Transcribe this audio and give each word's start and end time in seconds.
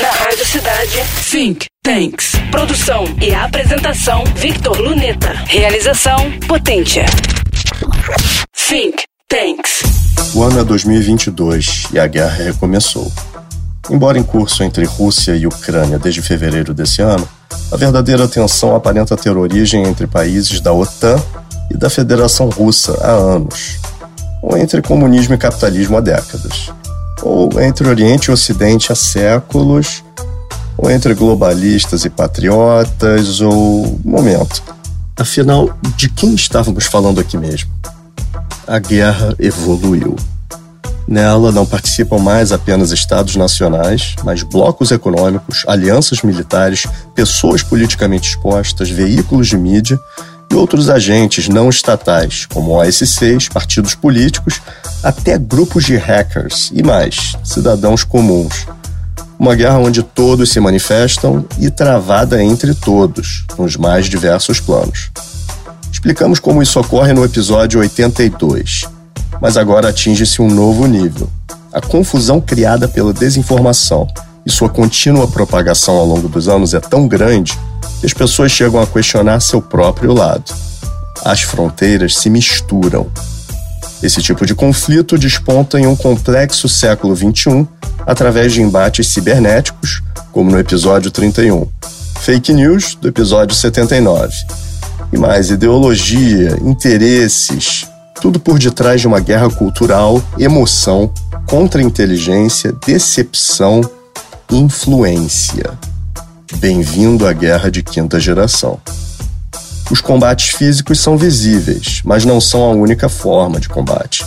Na 0.00 0.10
Rádio 0.10 0.44
Cidade, 0.44 1.02
Think 1.30 1.66
Tanks. 1.82 2.32
Produção 2.50 3.04
e 3.18 3.34
apresentação, 3.34 4.24
Victor 4.36 4.78
Luneta. 4.78 5.32
Realização, 5.46 6.16
Potência. 6.46 7.06
Think 8.68 9.04
Tanks. 9.26 9.82
O 10.34 10.42
ano 10.42 10.60
é 10.60 10.64
2022 10.64 11.84
e 11.94 11.98
a 11.98 12.06
guerra 12.06 12.44
recomeçou. 12.44 13.10
Embora 13.88 14.18
em 14.18 14.22
curso 14.22 14.62
entre 14.62 14.84
Rússia 14.84 15.34
e 15.34 15.46
Ucrânia 15.46 15.98
desde 15.98 16.20
fevereiro 16.20 16.74
desse 16.74 17.00
ano, 17.00 17.26
a 17.72 17.76
verdadeira 17.78 18.28
tensão 18.28 18.76
aparenta 18.76 19.16
ter 19.16 19.34
origem 19.34 19.84
entre 19.84 20.06
países 20.06 20.60
da 20.60 20.74
OTAN 20.74 21.16
e 21.70 21.76
da 21.76 21.88
Federação 21.88 22.50
Russa 22.50 22.98
há 23.00 23.12
anos, 23.12 23.78
ou 24.42 24.58
entre 24.58 24.82
comunismo 24.82 25.34
e 25.34 25.38
capitalismo 25.38 25.96
há 25.96 26.00
décadas 26.00 26.70
ou 27.22 27.60
entre 27.60 27.88
Oriente 27.88 28.26
e 28.26 28.32
Ocidente 28.32 28.92
há 28.92 28.94
séculos, 28.94 30.04
ou 30.76 30.90
entre 30.90 31.14
globalistas 31.14 32.04
e 32.04 32.10
patriotas, 32.10 33.40
ou 33.40 33.98
momento. 34.04 34.62
Afinal, 35.16 35.70
de 35.96 36.08
quem 36.08 36.34
estávamos 36.34 36.84
falando 36.84 37.20
aqui 37.20 37.38
mesmo? 37.38 37.70
A 38.66 38.78
guerra 38.78 39.34
evoluiu. 39.38 40.16
Nela 41.08 41.52
não 41.52 41.64
participam 41.64 42.18
mais 42.18 42.50
apenas 42.50 42.90
estados 42.90 43.36
nacionais, 43.36 44.16
mas 44.24 44.42
blocos 44.42 44.90
econômicos, 44.90 45.64
alianças 45.68 46.22
militares, 46.22 46.84
pessoas 47.14 47.62
politicamente 47.62 48.30
expostas, 48.30 48.90
veículos 48.90 49.46
de 49.46 49.56
mídia 49.56 49.98
e 50.50 50.54
outros 50.54 50.88
agentes 50.88 51.48
não 51.48 51.68
estatais, 51.68 52.46
como 52.46 52.72
OSCs, 52.72 53.48
partidos 53.48 53.94
políticos, 53.94 54.60
até 55.02 55.38
grupos 55.38 55.84
de 55.84 55.96
hackers 55.96 56.70
e 56.74 56.82
mais, 56.82 57.36
cidadãos 57.44 58.04
comuns. 58.04 58.66
Uma 59.38 59.54
guerra 59.54 59.78
onde 59.78 60.02
todos 60.02 60.50
se 60.50 60.60
manifestam 60.60 61.44
e 61.58 61.70
travada 61.70 62.42
entre 62.42 62.74
todos, 62.74 63.44
nos 63.58 63.76
mais 63.76 64.06
diversos 64.06 64.60
planos. 64.60 65.10
Explicamos 65.92 66.38
como 66.38 66.62
isso 66.62 66.80
ocorre 66.80 67.12
no 67.12 67.24
episódio 67.24 67.80
82, 67.80 68.88
mas 69.40 69.56
agora 69.56 69.88
atinge-se 69.88 70.40
um 70.40 70.48
novo 70.48 70.86
nível. 70.86 71.28
A 71.72 71.80
confusão 71.80 72.40
criada 72.40 72.88
pela 72.88 73.12
desinformação 73.12 74.08
e 74.46 74.50
sua 74.50 74.68
contínua 74.68 75.26
propagação 75.26 75.96
ao 75.96 76.06
longo 76.06 76.28
dos 76.28 76.48
anos 76.48 76.72
é 76.72 76.78
tão 76.78 77.08
grande 77.08 77.58
que 77.98 78.06
as 78.06 78.14
pessoas 78.14 78.52
chegam 78.52 78.80
a 78.80 78.86
questionar 78.86 79.40
seu 79.40 79.60
próprio 79.60 80.14
lado. 80.14 80.54
As 81.24 81.42
fronteiras 81.42 82.14
se 82.14 82.30
misturam. 82.30 83.08
Esse 84.00 84.22
tipo 84.22 84.46
de 84.46 84.54
conflito 84.54 85.18
desponta 85.18 85.80
em 85.80 85.86
um 85.86 85.96
complexo 85.96 86.68
século 86.68 87.16
XXI 87.16 87.66
através 88.06 88.52
de 88.52 88.62
embates 88.62 89.08
cibernéticos, 89.08 90.00
como 90.30 90.50
no 90.50 90.60
episódio 90.60 91.10
31, 91.10 91.66
fake 92.20 92.52
news 92.52 92.94
do 92.94 93.08
episódio 93.08 93.56
79, 93.56 94.32
e 95.12 95.18
mais 95.18 95.50
ideologia, 95.50 96.56
interesses, 96.62 97.88
tudo 98.20 98.38
por 98.38 98.58
detrás 98.58 99.00
de 99.00 99.06
uma 99.08 99.18
guerra 99.18 99.50
cultural, 99.50 100.22
emoção, 100.38 101.10
contra-inteligência, 101.46 102.72
decepção, 102.86 103.80
influência. 104.50 105.72
Bem-vindo 106.58 107.26
à 107.26 107.32
guerra 107.32 107.70
de 107.70 107.82
quinta 107.82 108.20
geração. 108.20 108.78
Os 109.90 110.00
combates 110.00 110.50
físicos 110.50 111.00
são 111.00 111.16
visíveis, 111.18 112.00
mas 112.04 112.24
não 112.24 112.40
são 112.40 112.62
a 112.62 112.70
única 112.70 113.08
forma 113.08 113.58
de 113.58 113.68
combate. 113.68 114.24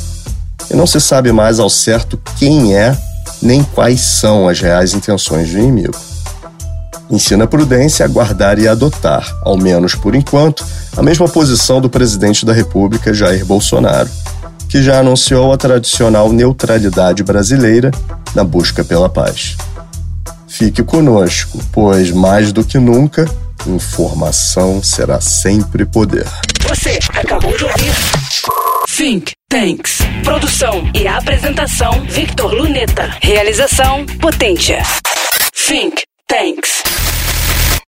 E 0.69 0.75
não 0.75 0.85
se 0.85 0.99
sabe 0.99 1.31
mais 1.31 1.59
ao 1.59 1.69
certo 1.69 2.19
quem 2.37 2.75
é 2.75 2.97
nem 3.41 3.63
quais 3.63 4.01
são 4.01 4.49
as 4.49 4.59
reais 4.59 4.93
intenções 4.93 5.49
do 5.49 5.57
inimigo. 5.57 5.97
Ensina 7.09 7.45
a 7.45 7.47
prudência 7.47 8.05
a 8.05 8.07
guardar 8.07 8.59
e 8.59 8.67
adotar, 8.67 9.25
ao 9.43 9.57
menos 9.57 9.95
por 9.95 10.13
enquanto, 10.13 10.65
a 10.95 11.01
mesma 11.01 11.27
posição 11.27 11.79
do 11.79 11.89
presidente 11.89 12.45
da 12.45 12.53
República, 12.53 13.13
Jair 13.13 13.45
Bolsonaro, 13.45 14.09
que 14.67 14.83
já 14.83 14.99
anunciou 14.99 15.51
a 15.51 15.57
tradicional 15.57 16.31
neutralidade 16.31 17.23
brasileira 17.23 17.89
na 18.35 18.43
busca 18.43 18.83
pela 18.83 19.09
paz. 19.09 19.57
Fique 20.59 20.83
conosco, 20.83 21.57
pois 21.71 22.11
mais 22.11 22.51
do 22.51 22.65
que 22.65 22.77
nunca, 22.77 23.25
informação 23.65 24.83
será 24.83 25.21
sempre 25.21 25.85
poder. 25.85 26.25
Você 26.67 26.99
acabou 27.13 27.55
de 27.57 27.63
ouvir 27.63 27.93
Think 28.85 29.31
Tanks. 29.47 29.99
Produção 30.21 30.91
e 30.93 31.07
apresentação, 31.07 32.03
Victor 32.09 32.53
Luneta. 32.53 33.09
Realização, 33.21 34.05
Potência. 34.19 34.83
Think 35.55 36.03
Tanks. 36.27 36.83